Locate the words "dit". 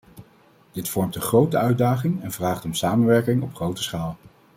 0.71-0.89